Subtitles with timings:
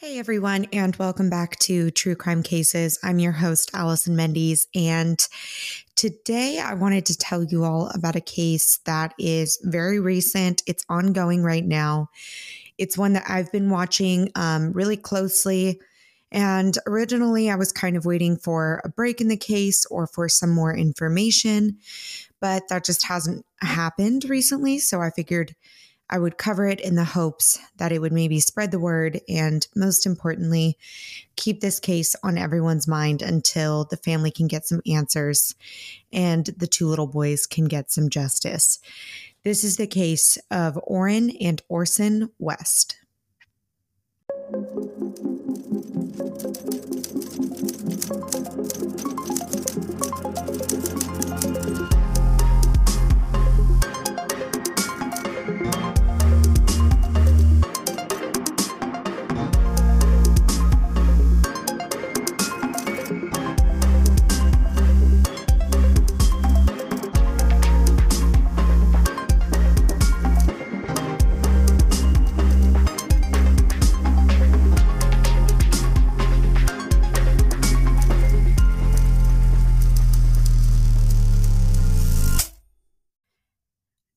[0.00, 3.00] Hey everyone, and welcome back to True Crime Cases.
[3.02, 5.18] I'm your host, Allison Mendes, and
[5.96, 10.62] today I wanted to tell you all about a case that is very recent.
[10.68, 12.10] It's ongoing right now.
[12.78, 15.80] It's one that I've been watching um, really closely.
[16.30, 20.28] And originally, I was kind of waiting for a break in the case or for
[20.28, 21.78] some more information,
[22.40, 24.78] but that just hasn't happened recently.
[24.78, 25.56] So I figured
[26.10, 29.66] I would cover it in the hopes that it would maybe spread the word and,
[29.76, 30.78] most importantly,
[31.36, 35.54] keep this case on everyone's mind until the family can get some answers
[36.12, 38.78] and the two little boys can get some justice.
[39.44, 42.96] This is the case of Orrin and Orson West.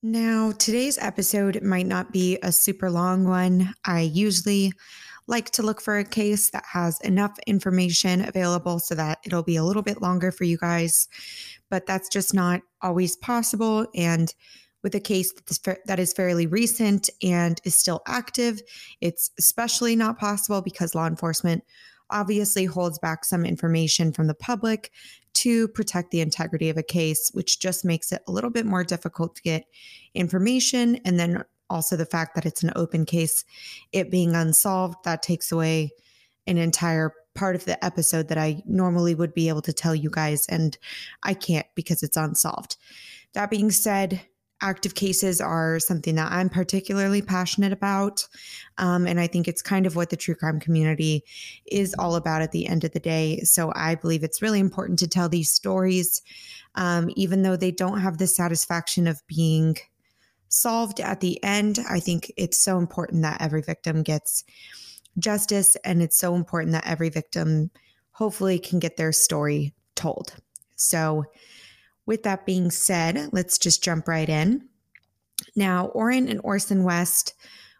[0.04, 3.72] Now, today's episode might not be a super long one.
[3.84, 4.72] I usually
[5.28, 9.54] like to look for a case that has enough information available so that it'll be
[9.54, 11.06] a little bit longer for you guys,
[11.70, 13.86] but that's just not always possible.
[13.94, 14.34] And
[14.82, 15.32] with a case
[15.86, 18.60] that is fairly recent and is still active,
[19.00, 21.62] it's especially not possible because law enforcement
[22.10, 24.90] obviously holds back some information from the public
[25.34, 28.84] to protect the integrity of a case, which just makes it a little bit more
[28.84, 29.64] difficult to get
[30.14, 30.96] information.
[31.04, 33.44] And then also the fact that it's an open case,
[33.92, 35.90] it being unsolved, that takes away
[36.46, 40.10] an entire part of the episode that I normally would be able to tell you
[40.10, 40.76] guys, and
[41.22, 42.76] I can't because it's unsolved.
[43.32, 44.20] That being said,
[44.62, 48.26] active cases are something that I'm particularly passionate about.
[48.78, 51.24] Um, and I think it's kind of what the true crime community
[51.66, 53.40] is all about at the end of the day.
[53.40, 56.22] So I believe it's really important to tell these stories,
[56.76, 59.76] um, even though they don't have the satisfaction of being
[60.48, 61.78] solved at the end.
[61.88, 64.44] I think it's so important that every victim gets
[65.18, 67.70] justice, and it's so important that every victim
[68.12, 70.34] hopefully can get their story told.
[70.76, 71.24] So,
[72.12, 74.68] with that being said, let's just jump right in.
[75.56, 77.32] Now, Orrin and Orson West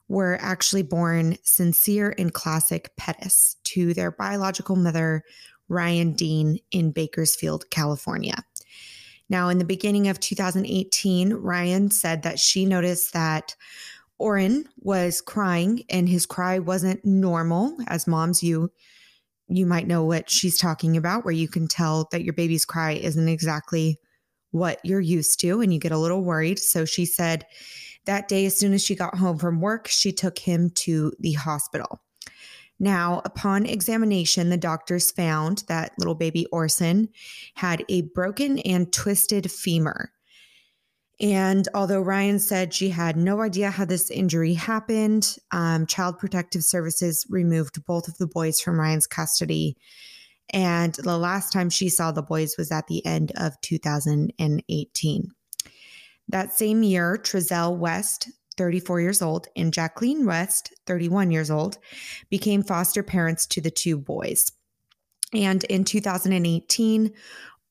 [0.08, 5.22] were actually born Sincere and Classic Pettis to their biological mother,
[5.68, 8.36] Ryan Dean, in Bakersfield, California.
[9.28, 13.54] Now, in the beginning of 2018, Ryan said that she noticed that
[14.18, 17.76] Orrin was crying and his cry wasn't normal.
[17.86, 18.72] As moms, you
[19.46, 22.92] you might know what she's talking about, where you can tell that your baby's cry
[22.92, 23.98] isn't exactly
[24.52, 26.58] what you're used to and you get a little worried.
[26.58, 27.44] So she said
[28.04, 31.32] that day, as soon as she got home from work, she took him to the
[31.32, 32.00] hospital.
[32.78, 37.08] Now, upon examination, the doctors found that little baby Orson
[37.54, 40.10] had a broken and twisted femur.
[41.20, 46.64] And although Ryan said she had no idea how this injury happened, um, Child Protective
[46.64, 49.76] Services removed both of the boys from Ryan's custody
[50.50, 55.30] and the last time she saw the boys was at the end of 2018.
[56.28, 61.78] That same year, Trezell West, 34 years old, and Jacqueline West, 31 years old,
[62.30, 64.52] became foster parents to the two boys.
[65.34, 67.12] And in 2018,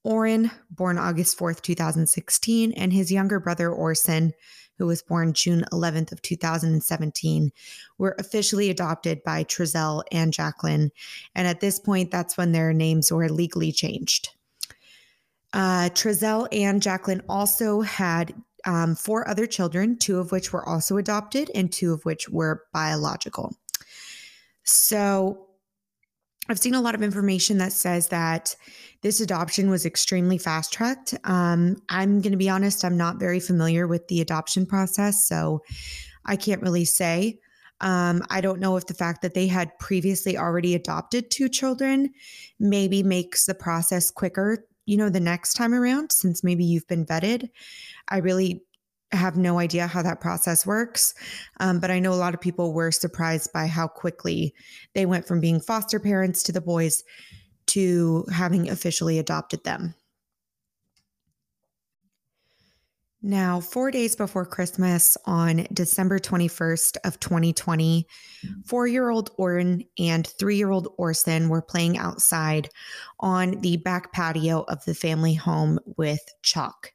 [0.03, 4.33] Orrin, born August 4th, 2016, and his younger brother Orson,
[4.81, 7.51] who was born June 11th of 2017,
[7.99, 10.89] were officially adopted by Trezell and Jacqueline.
[11.35, 14.29] And at this point, that's when their names were legally changed.
[15.53, 18.33] Uh, Trezell and Jacqueline also had
[18.65, 22.63] um, four other children, two of which were also adopted and two of which were
[22.73, 23.55] biological.
[24.63, 25.45] So
[26.51, 28.55] I've seen a lot of information that says that
[29.01, 31.15] this adoption was extremely fast tracked.
[31.23, 35.61] Um, I'm going to be honest, I'm not very familiar with the adoption process, so
[36.25, 37.39] I can't really say.
[37.79, 42.11] Um, I don't know if the fact that they had previously already adopted two children
[42.59, 47.05] maybe makes the process quicker, you know, the next time around, since maybe you've been
[47.05, 47.49] vetted.
[48.09, 48.61] I really
[49.11, 51.13] have no idea how that process works.
[51.59, 54.53] Um, but I know a lot of people were surprised by how quickly
[54.93, 57.03] they went from being foster parents to the boys
[57.67, 59.95] to having officially adopted them.
[63.23, 68.07] Now, four days before Christmas, on December 21st of 2020,
[68.65, 72.69] four-year-old Orrin and three-year-old Orson were playing outside
[73.19, 76.93] on the back patio of the family home with Chuck.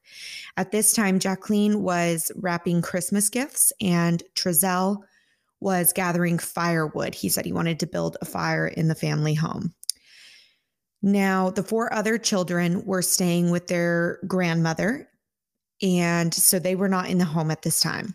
[0.57, 5.03] At this time, Jacqueline was wrapping Christmas gifts and Trezell
[5.61, 7.15] was gathering firewood.
[7.15, 9.75] He said he wanted to build a fire in the family home.
[11.03, 15.09] Now, the four other children were staying with their grandmother
[15.83, 18.15] and so they were not in the home at this time.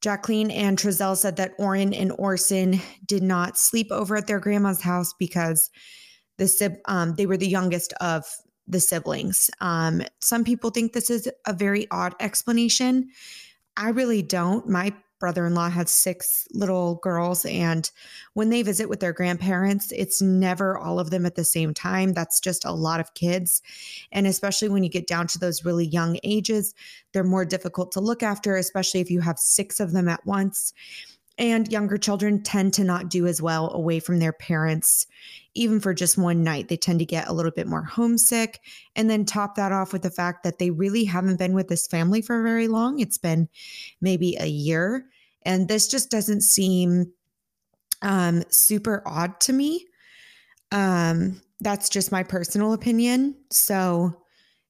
[0.00, 4.80] Jacqueline and Trezell said that Orrin and Orson did not sleep over at their grandma's
[4.80, 5.70] house because
[6.38, 8.24] the um, they were the youngest of
[8.66, 9.50] the siblings.
[9.60, 13.10] Um, some people think this is a very odd explanation.
[13.76, 14.66] I really don't.
[14.68, 17.44] My brother in law has six little girls.
[17.44, 17.88] And
[18.34, 22.12] when they visit with their grandparents, it's never all of them at the same time.
[22.12, 23.62] That's just a lot of kids.
[24.10, 26.74] And especially when you get down to those really young ages,
[27.12, 30.72] they're more difficult to look after, especially if you have six of them at once.
[31.40, 35.06] And younger children tend to not do as well away from their parents,
[35.54, 36.68] even for just one night.
[36.68, 38.60] They tend to get a little bit more homesick.
[38.94, 41.86] And then top that off with the fact that they really haven't been with this
[41.86, 43.00] family for very long.
[43.00, 43.48] It's been
[44.02, 45.06] maybe a year.
[45.42, 47.10] And this just doesn't seem
[48.02, 49.86] um, super odd to me.
[50.72, 53.34] Um, that's just my personal opinion.
[53.50, 54.14] So,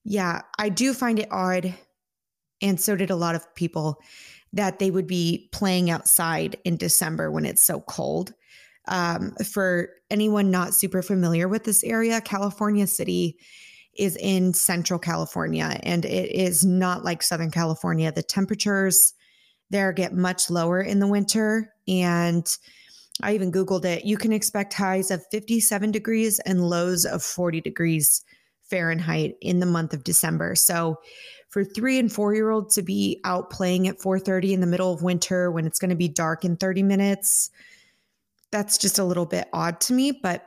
[0.05, 1.75] yeah, I do find it odd.
[2.63, 4.01] And so did a lot of people
[4.53, 8.35] that they would be playing outside in December when it's so cold.
[8.89, 13.39] Um, for anyone not super familiar with this area, California City
[13.97, 18.11] is in central California and it is not like Southern California.
[18.11, 19.15] The temperatures
[19.71, 21.73] there get much lower in the winter.
[21.87, 22.47] And
[23.23, 24.05] I even Googled it.
[24.05, 28.23] You can expect highs of 57 degrees and lows of 40 degrees
[28.69, 30.55] Fahrenheit in the month of December.
[30.55, 30.97] So
[31.51, 34.93] for three and four year olds to be out playing at 4:30 in the middle
[34.93, 37.51] of winter when it's going to be dark in 30 minutes,
[38.51, 40.13] that's just a little bit odd to me.
[40.13, 40.47] But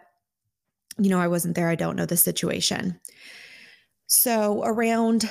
[0.98, 1.70] you know, I wasn't there.
[1.70, 3.00] I don't know the situation.
[4.08, 5.30] So around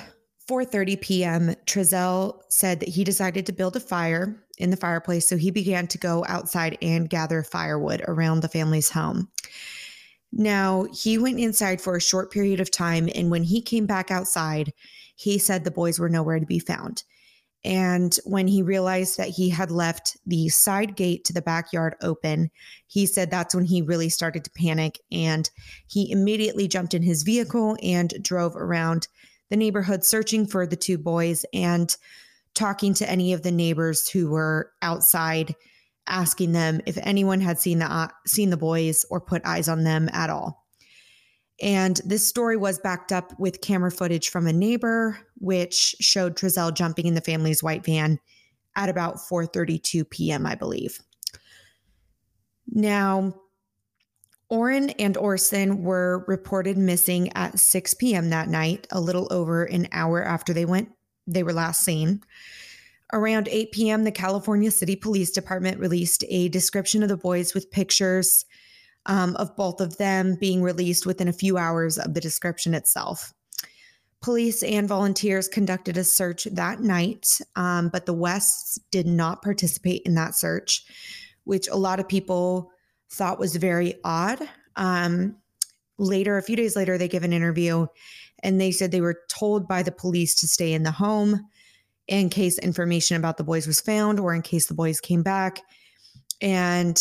[0.50, 5.36] 4:30 p.m., Trezell said that he decided to build a fire in the fireplace, so
[5.36, 9.28] he began to go outside and gather firewood around the family's home.
[10.32, 14.10] Now, he went inside for a short period of time, and when he came back
[14.10, 14.72] outside,
[15.14, 17.04] he said the boys were nowhere to be found.
[17.64, 22.50] And when he realized that he had left the side gate to the backyard open,
[22.88, 24.98] he said that's when he really started to panic.
[25.12, 25.48] And
[25.86, 29.06] he immediately jumped in his vehicle and drove around
[29.48, 31.96] the neighborhood searching for the two boys and
[32.54, 35.54] talking to any of the neighbors who were outside
[36.08, 39.84] asking them if anyone had seen the uh, seen the boys or put eyes on
[39.84, 40.61] them at all.
[41.60, 46.74] And this story was backed up with camera footage from a neighbor, which showed Trezell
[46.74, 48.18] jumping in the family's white van
[48.74, 51.00] at about 4:32 p.m., I believe.
[52.66, 53.34] Now,
[54.48, 58.30] Orrin and Orson were reported missing at 6 p.m.
[58.30, 60.90] that night, a little over an hour after they went
[61.26, 62.22] they were last seen.
[63.12, 67.70] Around 8 p.m., the California City Police Department released a description of the boys with
[67.70, 68.44] pictures
[69.06, 73.32] um, of both of them being released within a few hours of the description itself.
[74.20, 80.02] Police and volunteers conducted a search that night, um, but the Wests did not participate
[80.06, 80.84] in that search,
[81.44, 82.70] which a lot of people
[83.10, 84.38] thought was very odd.
[84.76, 85.36] Um,
[85.98, 87.86] later, a few days later, they give an interview
[88.42, 91.48] and they said they were told by the police to stay in the home
[92.08, 95.60] in case information about the boys was found or in case the boys came back.
[96.40, 97.00] And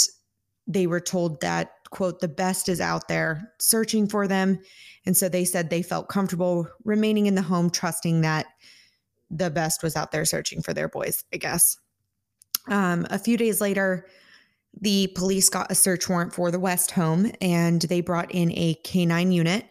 [0.67, 4.59] they were told that quote, the best is out there searching for them.
[5.05, 8.47] And so they said they felt comfortable remaining in the home, trusting that
[9.29, 11.77] the best was out there searching for their boys, I guess.
[12.67, 14.07] Um, a few days later,
[14.79, 18.75] the police got a search warrant for the West home and they brought in a
[18.83, 19.65] canine unit.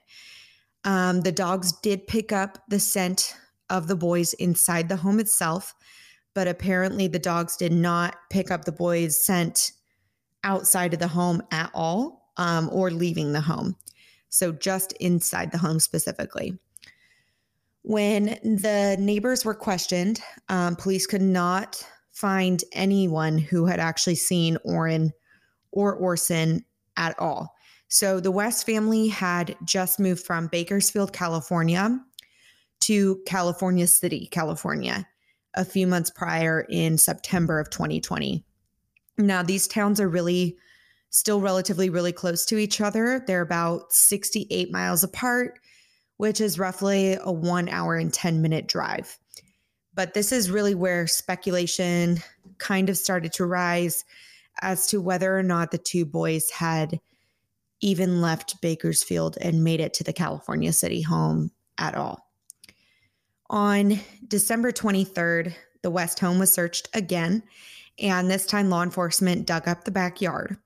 [0.84, 3.34] Um, the dogs did pick up the scent
[3.68, 5.74] of the boys inside the home itself,
[6.34, 9.72] but apparently the dogs did not pick up the boys' scent
[10.44, 13.76] outside of the home at all um, or leaving the home.
[14.28, 16.58] So just inside the home specifically.
[17.82, 24.58] When the neighbors were questioned, um, police could not find anyone who had actually seen
[24.64, 25.12] Orrin
[25.72, 26.64] or Orson
[26.96, 27.54] at all.
[27.88, 31.98] So the West family had just moved from Bakersfield, California
[32.80, 35.06] to California City, California,
[35.54, 38.44] a few months prior in September of 2020.
[39.20, 40.56] Now, these towns are really
[41.10, 43.22] still relatively really close to each other.
[43.26, 45.58] They're about 68 miles apart,
[46.16, 49.18] which is roughly a one hour and 10 minute drive.
[49.92, 52.18] But this is really where speculation
[52.58, 54.04] kind of started to rise
[54.62, 57.00] as to whether or not the two boys had
[57.80, 62.30] even left Bakersfield and made it to the California City home at all.
[63.48, 63.98] On
[64.28, 67.42] December 23rd, the West home was searched again,
[67.98, 70.56] and this time law enforcement dug up the backyard.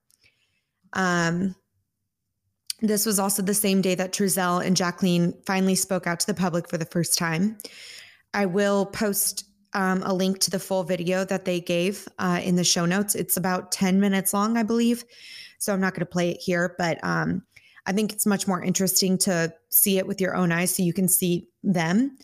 [0.93, 1.55] Um,
[2.81, 6.35] this was also the same day that Trezell and Jacqueline finally spoke out to the
[6.35, 7.57] public for the first time.
[8.35, 12.57] I will post um, a link to the full video that they gave uh, in
[12.57, 13.15] the show notes.
[13.15, 15.05] It's about 10 minutes long, I believe.
[15.59, 17.43] So I'm not going to play it here, but um,
[17.87, 20.93] I think it's much more interesting to see it with your own eyes so you
[20.93, 22.17] can see them.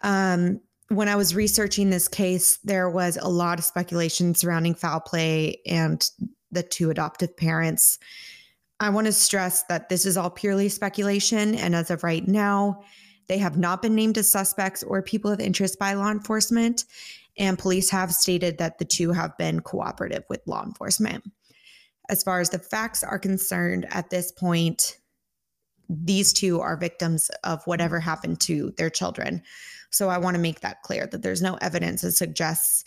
[0.00, 0.60] Um,
[0.96, 5.60] when I was researching this case, there was a lot of speculation surrounding foul play
[5.66, 6.08] and
[6.50, 7.98] the two adoptive parents.
[8.78, 11.54] I want to stress that this is all purely speculation.
[11.54, 12.82] And as of right now,
[13.28, 16.84] they have not been named as suspects or people of interest by law enforcement.
[17.38, 21.24] And police have stated that the two have been cooperative with law enforcement.
[22.10, 24.98] As far as the facts are concerned, at this point,
[25.88, 29.42] these two are victims of whatever happened to their children.
[29.92, 32.84] So I want to make that clear that there's no evidence that suggests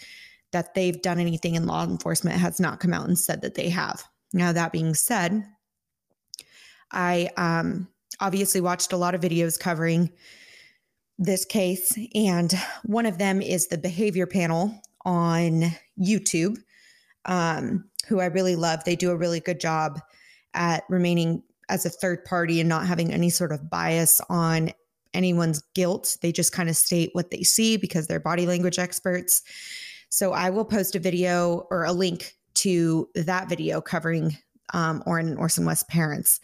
[0.51, 3.69] that they've done anything and law enforcement has not come out and said that they
[3.69, 4.03] have.
[4.33, 5.45] Now, that being said,
[6.91, 7.87] I um,
[8.19, 10.11] obviously watched a lot of videos covering
[11.17, 15.63] this case, and one of them is the behavior panel on
[15.99, 16.57] YouTube,
[17.25, 18.83] um, who I really love.
[18.83, 19.99] They do a really good job
[20.53, 24.71] at remaining as a third party and not having any sort of bias on
[25.15, 26.17] anyone's guilt.
[26.21, 29.41] They just kind of state what they see because they're body language experts.
[30.09, 34.37] So I will post a video or a link to that video covering
[34.73, 36.39] um, Orrin and Orson West parents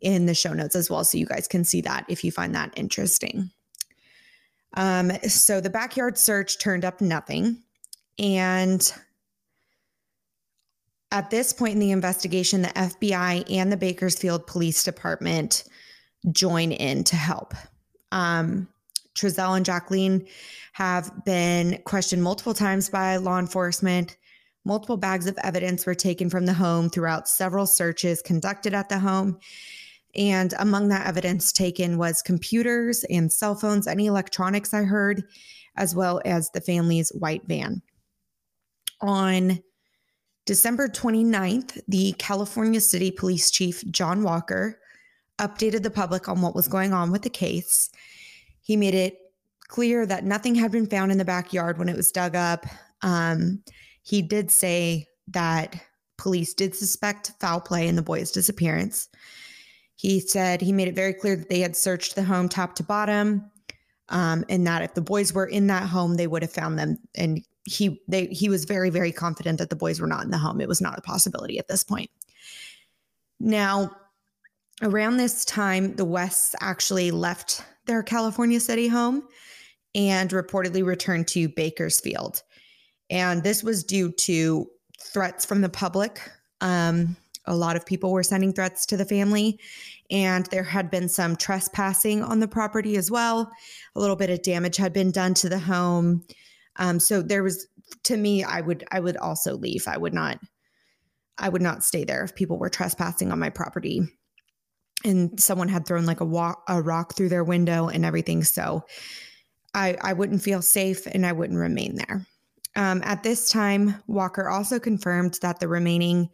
[0.00, 1.04] in the show notes as well.
[1.04, 3.50] So you guys can see that if you find that interesting.
[4.74, 7.62] Um, so the backyard search turned up nothing.
[8.18, 8.92] And
[11.12, 15.64] at this point in the investigation, the FBI and the Bakersfield Police Department
[16.32, 17.54] join in to help.
[18.12, 18.68] Um,
[19.14, 20.26] Trezell and Jacqueline
[20.72, 24.16] have been questioned multiple times by law enforcement.
[24.64, 28.98] Multiple bags of evidence were taken from the home throughout several searches conducted at the
[28.98, 29.38] home.
[30.14, 35.24] And among that evidence taken was computers and cell phones, any electronics I heard,
[35.76, 37.82] as well as the family's white van.
[39.02, 39.58] On
[40.46, 44.78] December 29th, the California City Police Chief, John Walker,
[45.38, 47.90] updated the public on what was going on with the case.
[48.62, 49.18] He made it
[49.68, 52.66] clear that nothing had been found in the backyard when it was dug up.
[53.02, 53.62] Um,
[54.02, 55.76] he did say that
[56.16, 59.08] police did suspect foul play in the boy's disappearance.
[59.96, 62.82] He said he made it very clear that they had searched the home top to
[62.82, 63.50] bottom,
[64.08, 66.98] um, and that if the boys were in that home, they would have found them.
[67.14, 70.38] And he they he was very very confident that the boys were not in the
[70.38, 70.60] home.
[70.60, 72.10] It was not a possibility at this point.
[73.40, 73.90] Now,
[74.82, 79.26] around this time, the Wests actually left their California City home
[79.94, 82.42] and reportedly returned to Bakersfield.
[83.08, 84.66] And this was due to
[85.00, 86.20] threats from the public.
[86.60, 87.16] Um,
[87.46, 89.60] a lot of people were sending threats to the family,
[90.10, 93.50] and there had been some trespassing on the property as well.
[93.94, 96.24] A little bit of damage had been done to the home.
[96.76, 97.68] Um, so there was,
[98.04, 99.86] to me, I would, I would also leave.
[99.86, 100.40] I would not,
[101.38, 104.02] I would not stay there if people were trespassing on my property
[105.06, 108.44] and someone had thrown like a, walk, a rock through their window and everything.
[108.44, 108.84] So
[109.74, 112.26] I, I wouldn't feel safe and I wouldn't remain there.
[112.74, 116.28] Um, at this time, Walker also confirmed that the remaining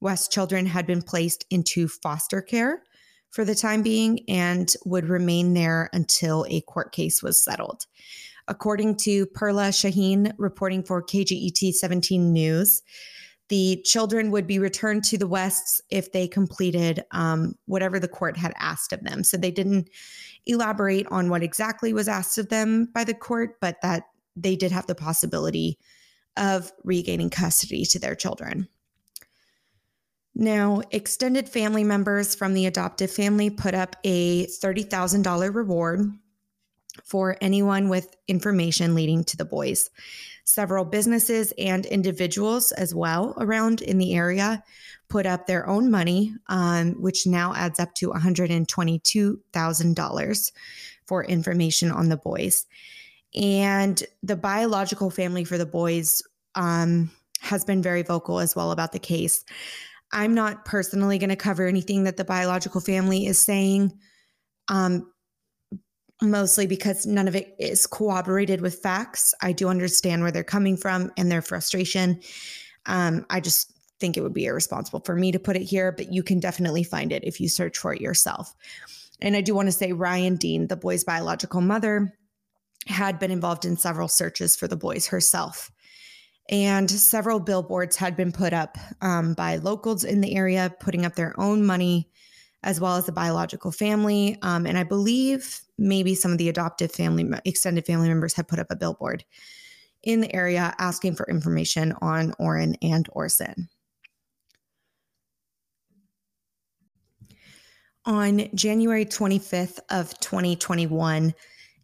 [0.00, 2.82] West children had been placed into foster care
[3.30, 7.86] for the time being and would remain there until a court case was settled.
[8.46, 12.82] According to Perla Shaheen, reporting for KGET 17 News,
[13.48, 18.36] the children would be returned to the Wests if they completed um, whatever the court
[18.36, 19.22] had asked of them.
[19.22, 19.90] So they didn't
[20.46, 24.04] elaborate on what exactly was asked of them by the court, but that
[24.36, 25.78] they did have the possibility
[26.36, 28.68] of regaining custody to their children.
[30.34, 36.12] Now, extended family members from the adoptive family put up a $30,000 reward
[37.04, 39.90] for anyone with information leading to the boys.
[40.44, 44.62] Several businesses and individuals as well around in the area
[45.08, 50.52] put up their own money, um, which now adds up to $122,000
[51.06, 52.66] for information on the boys.
[53.34, 56.22] And the biological family for the boys
[56.54, 57.10] um,
[57.40, 59.44] has been very vocal as well about the case.
[60.12, 63.92] I'm not personally going to cover anything that the biological family is saying.
[64.68, 65.10] Um,
[66.22, 69.34] mostly because none of it is corroborated with facts.
[69.42, 72.20] I do understand where they're coming from and their frustration.
[72.86, 76.12] Um, I just think it would be irresponsible for me to put it here, but
[76.12, 78.54] you can definitely find it if you search for it yourself.
[79.20, 82.16] And I do want to say Ryan Dean, the boy's biological mother,
[82.86, 85.70] had been involved in several searches for the boys herself.
[86.50, 91.14] And several billboards had been put up um, by locals in the area, putting up
[91.14, 92.10] their own money,
[92.62, 94.36] as well as the biological family.
[94.42, 98.58] Um, and I believe maybe some of the adoptive family, extended family members had put
[98.58, 99.24] up a billboard
[100.02, 103.68] in the area asking for information on Orrin and Orson.
[108.06, 111.34] On January 25th of 2021,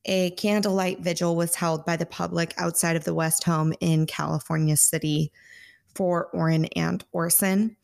[0.04, 4.76] a candlelight vigil was held by the public outside of the West home in California
[4.76, 5.32] City
[5.94, 7.76] for Orrin and Orson.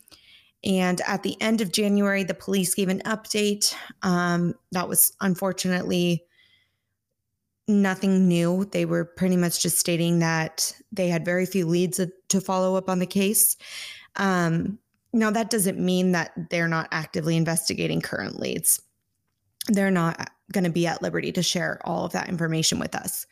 [0.67, 3.73] And at the end of January, the police gave an update.
[4.03, 6.25] Um, that was unfortunately
[7.69, 8.65] nothing new.
[8.65, 12.89] They were pretty much just stating that they had very few leads to follow up
[12.89, 13.55] on the case.
[14.17, 14.77] Um,
[15.13, 18.81] now, that doesn't mean that they're not actively investigating current leads.
[19.67, 23.25] They're not going to be at liberty to share all of that information with us.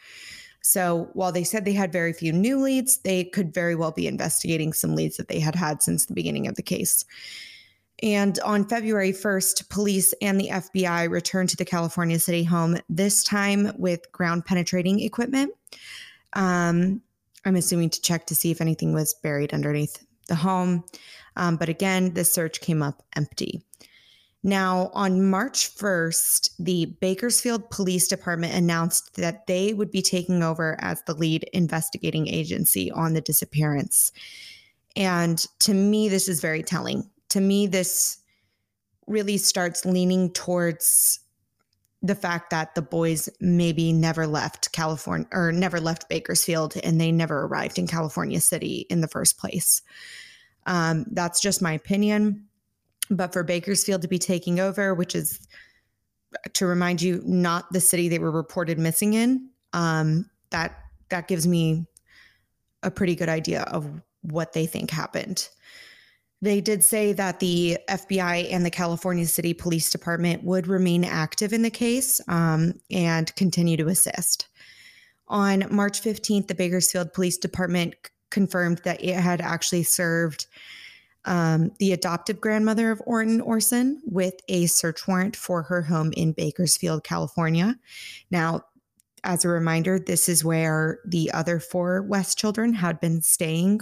[0.66, 4.08] So while they said they had very few new leads, they could very well be
[4.08, 7.06] investigating some leads that they had had since the beginning of the case.
[8.02, 13.24] And on February 1st, police and the FBI returned to the California City home, this
[13.24, 15.54] time with ground penetrating equipment.
[16.34, 17.04] Um,
[17.46, 20.84] I'm assuming to check to see if anything was buried underneath the home.
[21.36, 23.62] Um, but again, the search came up empty.
[24.46, 30.78] Now, on March 1st, the Bakersfield Police Department announced that they would be taking over
[30.82, 34.12] as the lead investigating agency on the disappearance.
[34.96, 37.10] And to me, this is very telling.
[37.30, 38.20] To me, this
[39.08, 41.22] really starts leaning towards
[42.04, 47.12] the fact that the boys maybe never left California or never left Bakersfield and they
[47.12, 49.82] never arrived in California City in the first place.
[50.68, 52.45] Um, that's just my opinion.
[53.10, 55.48] But for Bakersfield to be taking over, which is
[56.54, 60.78] to remind you, not the city they were reported missing in, um, that
[61.10, 61.86] that gives me
[62.84, 63.90] a pretty good idea of
[64.22, 65.50] what they think happened.
[66.42, 71.54] They did say that the FBI and the California City Police Department would remain active
[71.54, 74.48] in the case um, and continue to assist.
[75.28, 77.96] On March 15th, the Bakersfield Police Department
[78.30, 80.46] confirmed that it had actually served
[81.26, 86.32] um, the adoptive grandmother of Orrin Orson with a search warrant for her home in
[86.32, 87.76] Bakersfield, California.
[88.32, 88.62] Now,
[89.24, 93.82] as a reminder, this is where the other four West children had been staying,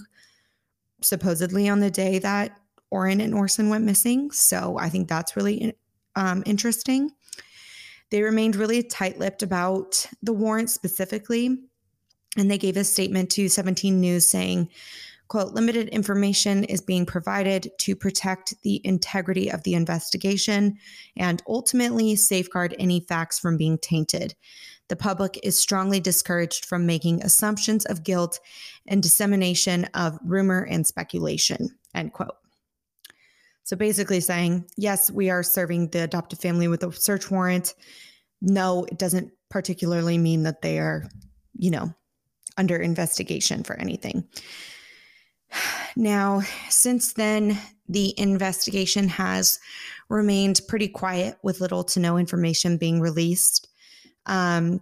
[1.01, 2.57] supposedly on the day that
[2.91, 4.31] Orrin and Orson went missing.
[4.31, 5.75] So I think that's really
[6.15, 7.11] um, interesting.
[8.09, 11.57] They remained really tight lipped about the warrant specifically.
[12.37, 14.69] And they gave a statement to 17 News saying,
[15.33, 20.77] quote, limited information is being provided to protect the integrity of the investigation
[21.17, 24.35] and ultimately safeguard any facts from being tainted.
[24.89, 28.39] The public is strongly discouraged from making assumptions of guilt
[28.85, 32.35] and dissemination of rumor and speculation, end quote.
[33.63, 37.73] So basically saying, yes, we are serving the adoptive family with a search warrant.
[38.39, 41.09] No, it doesn't particularly mean that they are,
[41.57, 41.91] you know,
[42.55, 44.27] under investigation for anything.
[45.95, 49.59] Now, since then, the investigation has
[50.09, 53.67] remained pretty quiet with little to no information being released.
[54.25, 54.81] Um,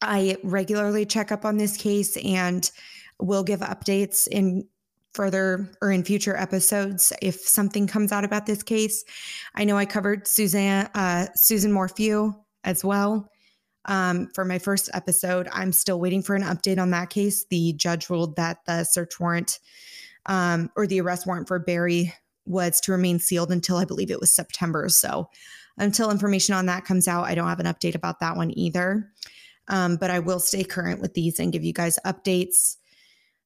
[0.00, 2.68] I regularly check up on this case and
[3.20, 4.66] will give updates in
[5.14, 9.04] further or in future episodes if something comes out about this case.
[9.54, 12.32] I know I covered Suzanne uh, Susan Morphew
[12.64, 13.31] as well
[13.86, 15.48] um, for my first episode.
[15.52, 17.44] I'm still waiting for an update on that case.
[17.44, 19.58] The judge ruled that the search warrant
[20.26, 22.12] um, or the arrest warrant for Barry
[22.46, 24.88] was to remain sealed until I believe it was September.
[24.88, 25.28] So
[25.78, 29.10] until information on that comes out, I don't have an update about that one either.
[29.68, 32.76] Um, but I will stay current with these and give you guys updates.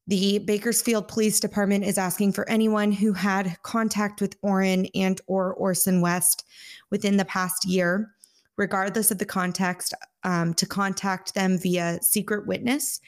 [0.08, 5.52] The Bakersfield Police Department is asking for anyone who had contact with Orrin and or
[5.54, 6.44] Orson West
[6.90, 8.14] within the past year
[8.56, 13.00] regardless of the context, um, to contact them via secret witness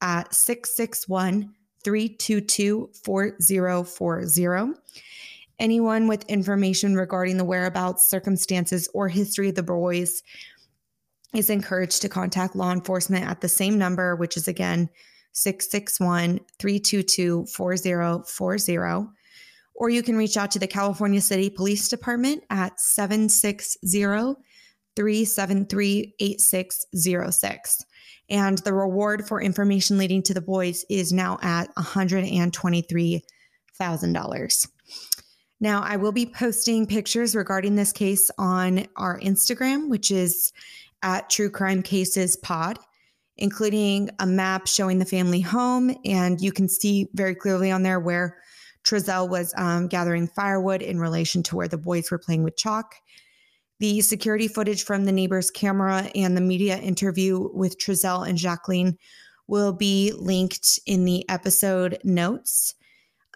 [0.00, 4.80] at 661 322 4040.
[5.58, 10.22] Anyone with information regarding the whereabouts, circumstances, or history of the boys
[11.32, 14.88] is encouraged to contact law enforcement at the same number, which is again
[15.32, 19.08] 661 322 4040.
[19.76, 24.36] Or you can reach out to the California City Police Department at 760
[24.96, 27.84] 373 8606.
[28.30, 34.68] And the reward for information leading to the boys is now at $123,000.
[35.60, 40.52] Now, I will be posting pictures regarding this case on our Instagram, which is
[41.02, 42.78] at True Crime Cases Pod,
[43.36, 45.94] including a map showing the family home.
[46.04, 48.38] And you can see very clearly on there where
[48.84, 52.96] Trezell was um, gathering firewood in relation to where the boys were playing with chalk.
[53.80, 58.98] The security footage from the neighbor's camera and the media interview with Trezell and Jacqueline
[59.46, 62.74] will be linked in the episode notes.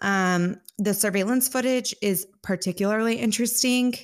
[0.01, 3.95] Um, the surveillance footage is particularly interesting.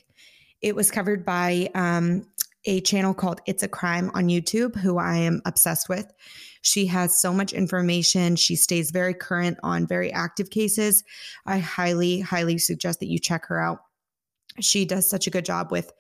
[0.62, 2.28] It was covered by um,
[2.66, 6.12] a channel called It's a Crime on YouTube, who I am obsessed with.
[6.62, 8.36] She has so much information.
[8.36, 11.04] She stays very current on very active cases.
[11.46, 13.80] I highly, highly suggest that you check her out.
[14.62, 15.92] She does such a good job with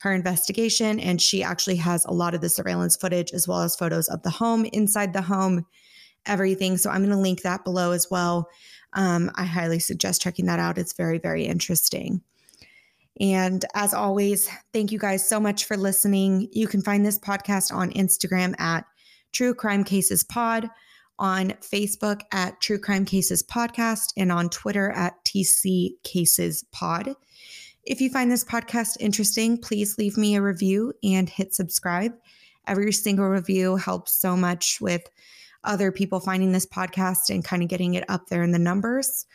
[0.00, 3.76] her investigation, and she actually has a lot of the surveillance footage as well as
[3.76, 5.66] photos of the home, inside the home,
[6.26, 6.76] everything.
[6.76, 8.48] So I'm going to link that below as well.
[8.92, 10.78] Um, I highly suggest checking that out.
[10.78, 12.22] It's very, very interesting.
[13.20, 16.48] And as always, thank you guys so much for listening.
[16.52, 18.84] You can find this podcast on Instagram at
[19.32, 20.68] True Crime Cases Pod,
[21.18, 27.14] on Facebook at True Crime Cases Podcast, and on Twitter at TC Cases Pod.
[27.86, 32.12] If you find this podcast interesting, please leave me a review and hit subscribe.
[32.66, 35.08] Every single review helps so much with
[35.62, 39.26] other people finding this podcast and kind of getting it up there in the numbers.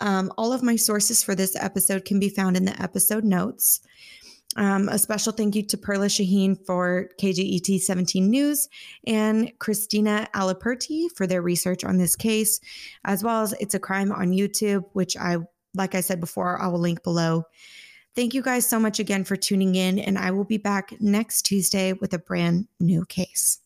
[0.00, 3.80] Um, all of my sources for this episode can be found in the episode notes.
[4.56, 8.68] Um, a special thank you to Perla Shaheen for KGET 17 News
[9.06, 12.58] and Christina Aliperti for their research on this case,
[13.04, 15.36] as well as It's a Crime on YouTube, which I,
[15.74, 17.44] like I said before, I will link below.
[18.14, 21.42] Thank you guys so much again for tuning in, and I will be back next
[21.42, 23.58] Tuesday with a brand new case.